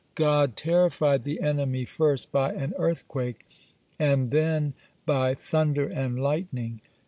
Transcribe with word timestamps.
God 0.15 0.57
terrified 0.57 1.21
the 1.21 1.41
enemy 1.41 1.85
first 1.85 2.31
by 2.31 2.53
an 2.53 2.73
earthquake, 2.77 3.45
and 3.99 4.31
then 4.31 4.73
by 5.05 5.35
thunder 5.35 5.85
and 5.87 6.19
lightning. 6.19 6.81